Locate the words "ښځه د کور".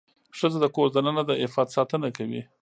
0.37-0.87